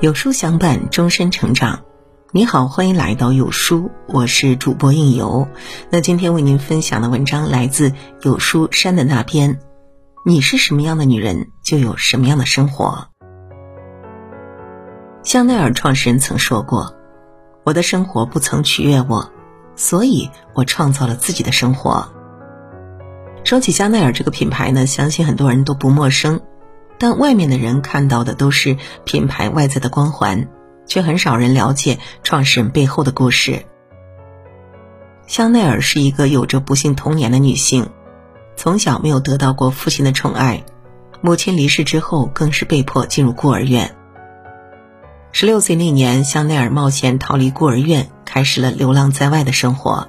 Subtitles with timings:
[0.00, 1.82] 有书相伴，终身成长。
[2.30, 5.48] 你好，欢迎来到有书，我是主播应由。
[5.90, 9.58] 那今天为您分享的文章来自有书山的那边。
[10.24, 13.08] 你是什么样的女人，就有什么样的生活。
[15.24, 16.94] 香奈儿创始人曾说过
[17.66, 19.32] ：“我的生活不曾取悦我，
[19.74, 22.08] 所以我创造了自己的生活。”
[23.42, 26.40] 说起香奈儿这个品牌呢，相信很多人都不陌生。
[26.98, 30.48] 但外面的人看到的都是品牌外在的光环，
[30.86, 33.64] 却很少人了解创始人背后的故事。
[35.26, 37.88] 香奈儿是一个有着不幸童年的女性，
[38.56, 40.64] 从小没有得到过父亲的宠爱，
[41.20, 43.94] 母亲离世之后更是被迫进入孤儿院。
[45.30, 50.08] 十六岁那年，香奈儿冒险逃离孤儿院，开始了流浪在外的生活。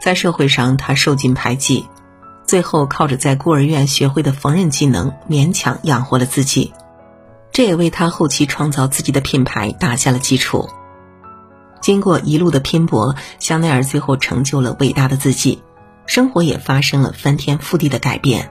[0.00, 1.86] 在社会上，她受尽排挤。
[2.50, 6.74] 最后靠着在孤儿院学会的缝纫技能，勉强养活了自己，
[7.52, 10.68] 这也为他后期创造自己的品牌打下了基础。
[11.80, 15.62] 经过一路的拼搏，香奈儿最后成就了伟大的自己，
[16.06, 18.50] 生活也发生了翻天覆地的改变。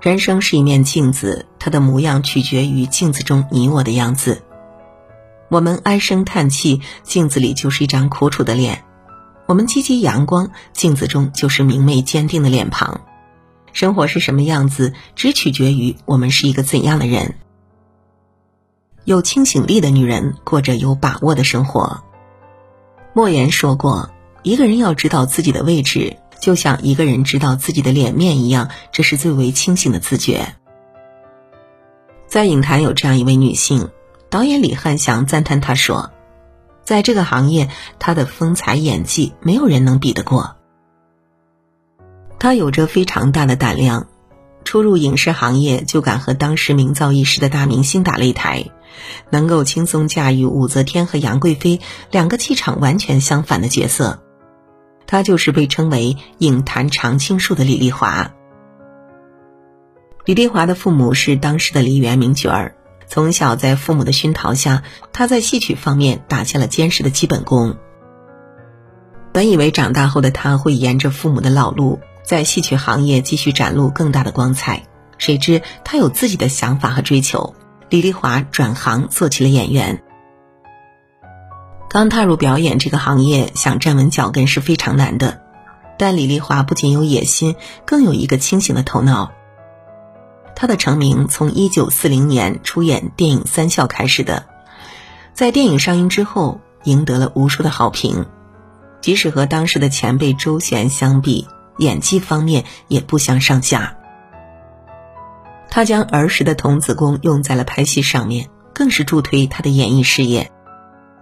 [0.00, 4.40] 人生是一面镜子，它的模样取决于镜子中你我的样子。
[5.48, 8.84] 我们唉声叹气，镜子里就是一张苦楚的脸。
[9.46, 13.02] 我们积极阳光，镜子中就是明媚坚定的脸庞。
[13.72, 17.34] 生活是什么样子，只取决于我们是一个怎样的人。
[19.04, 22.02] 有清醒力的女人过着有把握的生活。
[23.12, 24.10] 莫言说过
[24.42, 30.54] ：“一个人要知道自己的位置，就像一个人知道自己的脸面一样，这是最为清醒的自觉。”
[32.26, 33.90] 在影坛有这样一位女性
[34.30, 36.10] 导演李汉祥赞叹她说。
[36.84, 37.68] 在这个行业，
[37.98, 40.56] 他的风采演技没有人能比得过。
[42.38, 44.06] 他有着非常大的胆量，
[44.64, 48.66] 初入影视行业就敢和当时名噪一时的大明星打擂台，
[49.30, 51.80] 能够轻松驾驭武则天和杨贵妃
[52.10, 54.22] 两个气场完全相反的角色。
[55.06, 58.32] 他就是被称为影坛常青树的李丽华。
[60.24, 62.76] 李丽华的父母是当时的梨园名角儿。
[63.06, 64.82] 从小在父母的熏陶下，
[65.12, 67.76] 他在戏曲方面打下了坚实的基本功。
[69.32, 74.84] 本以为长大后的他会沿着父母的老路，在戏曲行业继续展露更大的光彩，
[75.18, 77.54] 谁知他有自己的想法和追求。
[77.90, 80.02] 李丽华转行做起了演员。
[81.90, 85.42] 刚踏入表演这个行业，想站稳脚跟是非常难的。
[85.96, 87.54] 但李丽华不仅有野心，
[87.84, 89.32] 更有一个清醒的头脑。
[90.64, 94.46] 他的成名从一九四零年出演电影《三笑》开始的，
[95.34, 98.24] 在电影上映之后，赢得了无数的好评。
[99.02, 103.98] 即使和当时的前辈周璇相比，演技方面也不相上下。
[105.68, 110.50] 他将儿时的童子功用在了拍戏上面，更是助推他的演艺事业。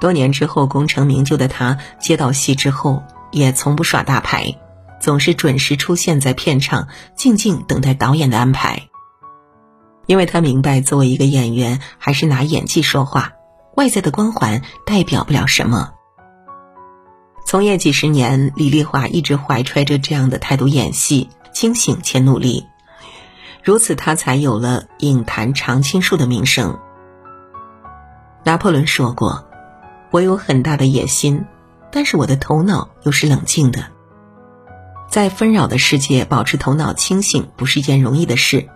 [0.00, 4.58] 多年之后功成名就的他，接到戏之后也从不耍大牌，
[5.00, 8.88] 总是准时出现在片场，静静等待导演的安排。
[10.08, 13.34] 因为他明白，作为一个演员，还是拿演技说话，
[13.76, 15.92] 外在的光环代表不了什么。
[17.44, 22.64] 从业几十年，李丽华一直怀揣着这样的态度演戏，清醒且努力，
[23.62, 26.78] 如此他才有了影坛常青树的名声。
[28.44, 29.46] 拿破仑说过
[30.10, 31.44] ：“我有很大的野心，
[31.92, 33.84] 但是我的头脑又是冷静的。
[35.10, 38.66] 在纷扰的世界，保持头脑清醒不是一件容易的事。”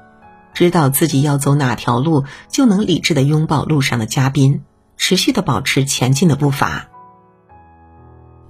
[0.55, 4.63] 知道自己要走哪条路，就能理智的拥抱路上的嘉宾，
[4.97, 6.89] 持续的保持前进的步伐。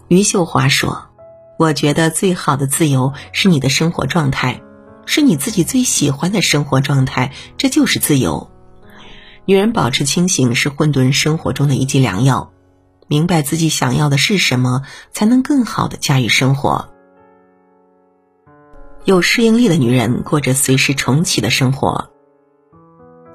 [0.09, 1.07] 余秀华说
[1.59, 4.61] ：“我觉得最好的自由是你的生活状态，
[5.07, 8.51] 是你自己最喜欢的生活状态，这就是自由。
[9.45, 12.53] 女人保持清醒是混沌生活中的一剂良药，
[13.09, 16.91] 明白自己想要的是什么，才能更好的驾驭生活。”
[19.05, 22.11] 有适应力的女人过着随时重启的生活。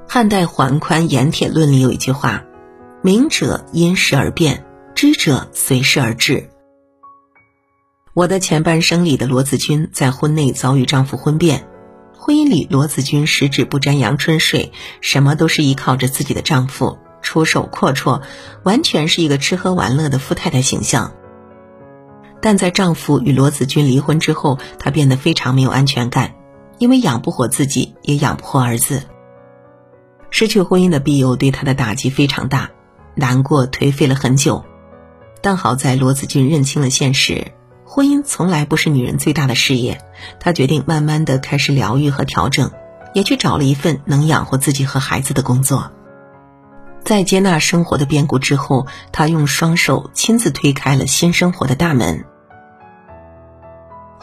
[0.08, 2.46] 汉代桓宽《盐铁论》里有一句话
[3.04, 4.66] ：“明者因时而变，
[4.96, 6.50] 知者随事而至。”
[8.16, 11.68] 我的前半生里的罗子君在婚内遭遇丈夫婚变，
[12.18, 14.72] 婚姻里罗子君十指不沾阳春水，
[15.02, 18.22] 什么都是依靠着自己的丈夫，出手阔绰，
[18.64, 21.12] 完全是一个吃喝玩乐的富太太形象。
[22.48, 26.36] 但在丈夫与罗子君离婚之后，她变得非常没有安全感，
[26.78, 29.04] 因为养不活自己，也养不活儿子。
[30.30, 32.70] 失去婚姻的庇佑对她的打击非常大，
[33.16, 34.64] 难过颓废了很久。
[35.42, 37.52] 但好在罗子君认清了现实，
[37.84, 40.00] 婚姻从来不是女人最大的事业。
[40.40, 42.72] 她决定慢慢的开始疗愈和调整，
[43.14, 45.92] 也去找了一份能养活自己和孩子的工作。
[47.04, 52.24] 在接纳生活的变故之后，他用双手亲自推开了新生活的大门。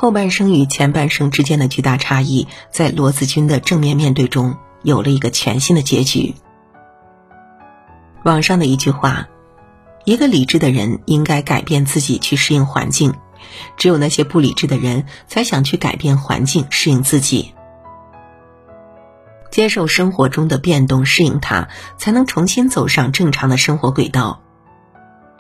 [0.05, 6.35] 后半生与前半生之间的巨大差异，在罗子君的正面面对中有了一个全新的结局。
[8.23, 9.27] 网上的一句话
[10.05, 13.15] ：“一个理智的人应该改变自己去适应环境，
[13.79, 17.55] 只有那些不理智的人才想去改变环境适应自己。
[19.51, 21.67] 接受生活中的变动，适应它，
[21.97, 24.43] 才能重新走上正常的生活轨道。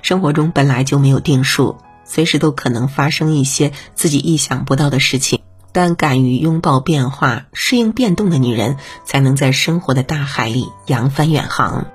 [0.00, 5.40] 生活中本来就没有定数。”随时都可能发生一些自己意想不到的事情，
[5.72, 11.86] 但敢于拥抱变化、适应变动的女人，才能在生活的大海里扬帆远航。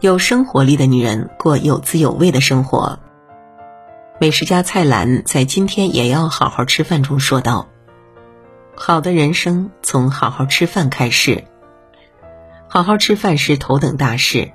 [0.00, 2.98] 有生活力的女人过有滋有味的生活。
[4.18, 7.68] 美食家蔡澜在《今天也要好好吃饭》中说道
[8.76, 11.44] ：“好的人生从好好吃饭开始，
[12.68, 14.52] 好好吃饭是头等大事。”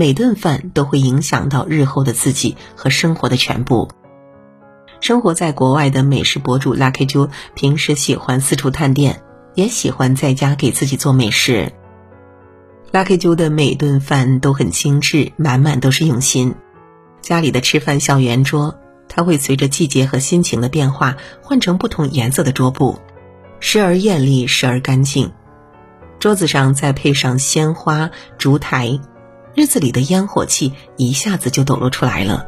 [0.00, 3.90] 每顿饭都会影响到日后的自己和生活的全部。
[4.98, 9.22] 生活在国外的美食博主 Lucky Jo 平时喜欢四处探店，
[9.54, 11.74] 也喜欢在家给自己做美食。
[12.90, 16.54] Lucky Jo 的每顿饭都很精致，满满都是用心。
[17.20, 22.98] 家里的吃饭小圆桌，他会随着季节和心情的变化换成不同颜色的桌布，
[23.60, 25.30] 时而艳丽，时而干净。
[26.18, 28.08] 桌子上再配上鲜花、
[28.38, 28.98] 烛台。
[29.54, 32.46] 日子里的烟火气一下子就抖落出来了。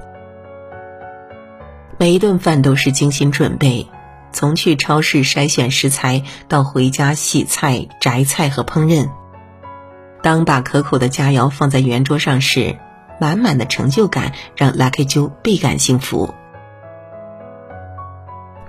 [1.99, 3.89] 每一顿饭都是精心准备，
[4.33, 9.09] 从去超市筛选食材到回家洗菜、摘菜和烹饪。
[10.23, 12.79] 当把可口的佳肴放在圆桌上时，
[13.21, 16.35] 满满的成就感让 Lucky 啾倍感幸福。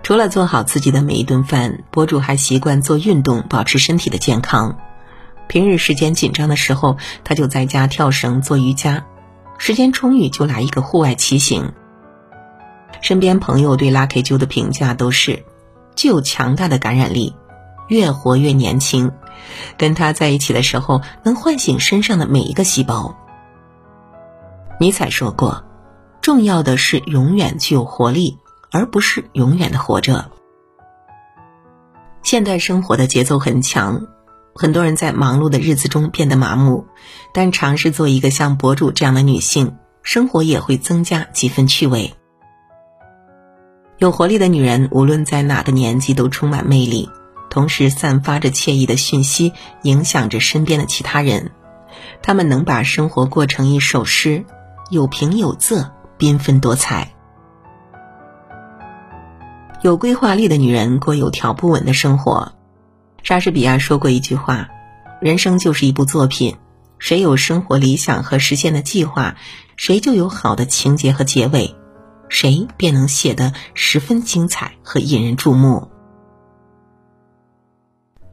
[0.04, 4.78] 除了做好自己的每一顿饭，博主还习惯做运动，保持身体的健康。
[5.48, 9.04] 平日时间紧张的时候，他就在家跳绳、做瑜伽；
[9.57, 11.74] 时间充裕就来一个户外骑行。
[13.01, 15.44] 身边朋友对 Lucky 啾的评价都是：
[15.95, 17.36] 具有强大的感染力，
[17.88, 19.12] 越活越年轻。
[19.78, 23.16] 跟他在一起的时候，能唤醒身上的每一个细胞。
[24.80, 25.63] 尼采说过
[26.22, 28.38] ：“重要的是永远具有活力，
[28.72, 30.31] 而不是永远的活着。”
[32.24, 34.07] 现代生活的节奏很强。
[34.56, 36.86] 很多人在忙碌的日子中变得麻木，
[37.34, 42.14] 但尝试做一个像博主这样的女性，生活也会增加几分趣味。
[43.98, 47.10] 有活力的女人，无论在哪个年纪都充满魅力，
[47.50, 51.52] 同时散发着惬意的讯息，影响着身边的其他人。
[52.22, 54.46] 她们能把生活过成一首诗，
[54.90, 55.90] 有平有仄，
[56.20, 57.14] 缤纷多彩。
[59.82, 62.54] 有规划力的女人过有条不紊的生活。
[63.24, 64.68] 莎士比亚说过一句话
[65.22, 66.58] ：“人生就是一部作品，
[67.00, 69.38] 谁有生活理想和实现的计划，
[69.78, 71.74] 谁就有好的情节和结尾，
[72.28, 75.88] 谁便能写得十分精彩和引人注目。”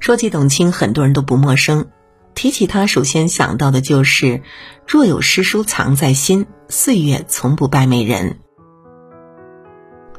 [0.00, 1.87] 说起董卿，很多人都不陌生，
[2.34, 4.42] 提起她，首先想到的就是
[4.88, 8.40] “若有诗书藏在心，岁月从不败美人”。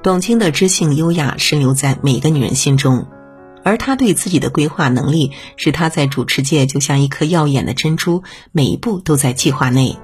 [0.02, 3.08] 董卿的知性优雅深留在每个女人心中。
[3.64, 9.98] 而他对自己的规划能力，使他在主持界就像一颗耀眼的珍珠，每一步都在计划内。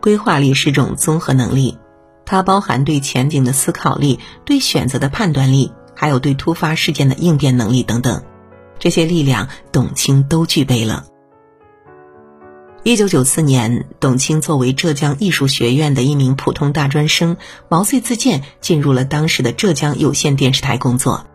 [0.00, 1.78] 规划力是种综合能力，
[2.26, 8.22] 它包含对前景的思考力、对选择的判断力，还有对突发事件的应变能力等等。
[8.78, 11.06] 这些力量，董卿都具备了。
[12.82, 17.38] 一九九四年，董卿作为浙江艺术学院的一名普通大专生，
[17.70, 21.26] 毛遂自荐进入了当时的浙江有线电视台工作。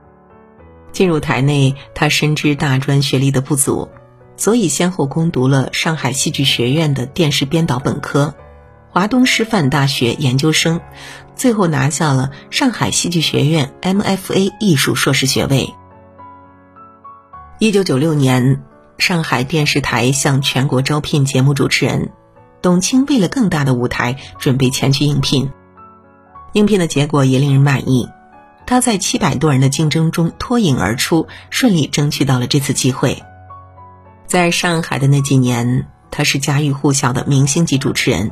[0.91, 3.89] 进入台内，他深知大专学历的不足，
[4.37, 8.35] 所以先后攻读了上海戏剧学院的电视编导本科、
[8.89, 10.81] 华东师范大学研究生，
[11.35, 15.73] 最后拿下了上海戏剧学院 MFA 艺术硕士学位。
[17.59, 18.63] 一九九六年，
[18.97, 22.11] 上海电视台向全国招聘节目主持人，
[22.61, 25.51] 董卿为了更大的舞台，准备前去应聘。
[26.53, 28.09] 应聘的结果也令人满意。
[28.69, 33.23] 他在七百多人的竞争中脱颖而出，顺利争取到了这次机会。
[34.27, 38.29] 在上海的那几年，他是家喻户晓的明星级主持人，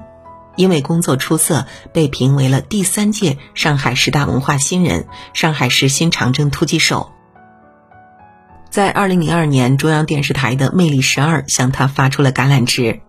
[0.55, 7.09] 因为工作出色，被评为了第三届上海十大文化新人、上海市新长征突击手。
[8.69, 12.99] 在二零零二年，中央电视台的《魅力十二》向他发出了橄榄枝。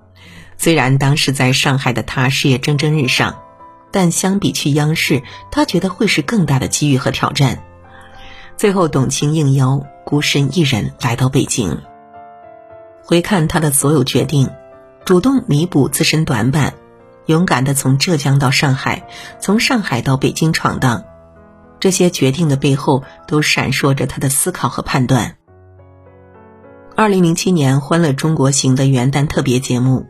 [0.57, 3.39] 虽然当时在上海的他事业蒸蒸日上。
[3.91, 7.63] 但相比去央视，他觉得会是更大的机遇和挑战。
[8.57, 11.81] 最后，董卿应邀孤身一人来到北京。
[13.05, 14.51] 回看他的所有决定，
[15.05, 16.75] 主动弥补自身短板，
[17.27, 19.09] 勇敢的从浙江到上海，
[19.41, 21.05] 从上海到北京闯荡。
[21.81, 25.37] 这些决定的背后，都闪烁着他的思考和判断。
[26.97, 30.07] 二零零七年《欢乐中国行》的元旦特别节目，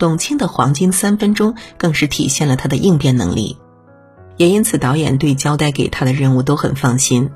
[0.00, 3.58] 董卿的黄金三分钟更是体现了她的应变能力，
[4.38, 7.30] 也因此导演对交代给她的任务都很放心。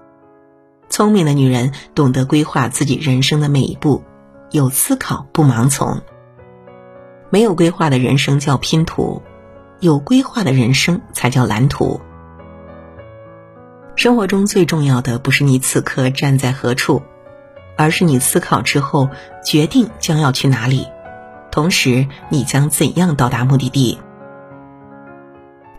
[0.88, 4.02] 聪明的女人懂得规划自己人生的每一步，
[4.50, 6.00] 有思考不盲从。
[7.28, 9.20] 没有规划的人生叫拼图，
[9.80, 12.00] 有规划的人生才叫蓝图。
[13.94, 17.02] 生活中最重要的不是你此刻站在何处，
[17.76, 19.10] 而是你思考之后
[19.44, 20.86] 决定将要去哪里，
[21.54, 24.00] 同时你将怎样到达目的地。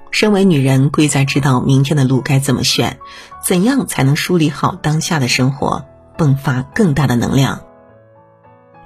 [0.09, 2.97] 身为女人，贵在知道明天的路该怎么选，
[3.43, 5.83] 怎样才能梳理好当下的生活，
[6.17, 7.59] 迸发更大的能量。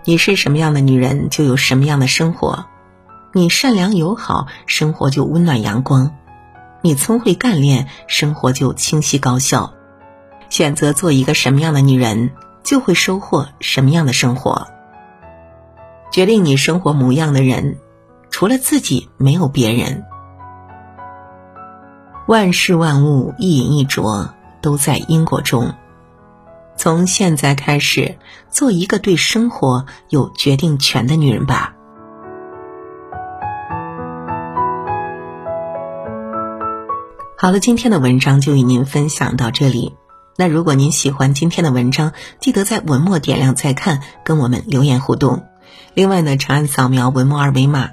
[0.04, 2.66] 你是什么样的女人，就有什么样的生活。
[3.34, 6.16] 你善良友好，生活就温暖阳光。
[6.82, 9.76] 你聪慧干练，生活就清晰高效。
[10.50, 12.32] 选择做一个什么样的女人，
[12.64, 14.68] 就会收获什么样的生活。
[16.12, 17.78] 决定你生活模样的人，
[18.32, 20.04] 除了自己，没有别人。
[22.28, 25.74] 万事万物一饮一啄，都在因果中。
[26.76, 28.18] 从现在开始，
[28.50, 31.76] 做一个对生活有决定权的女人吧。
[37.38, 39.96] 好了，今天的文章就与您分享到这里。
[40.38, 45.49] 那如果您喜欢今天的文章，记得在文末点亮再看，跟我们留言互动。
[45.94, 47.90] 另外呢，长按扫描文末二维码，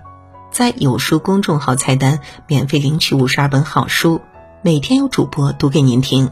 [0.50, 4.21] 在有书公众号菜单免费领取五十二本好书，
[4.62, 6.28] 每天有主播读给您听；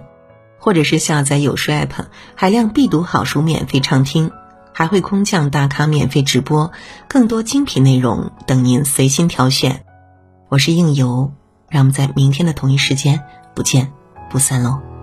[0.58, 4.30] 或者是下载有书 app，海量必读好书免费畅听，
[4.72, 6.72] 还会空降大咖免费直播，
[7.08, 9.84] 更多精品内容等您随心挑选。
[10.48, 11.32] 我是应由。
[11.70, 13.90] 让我们在明天的同一时间不见
[14.30, 14.93] 不散喽。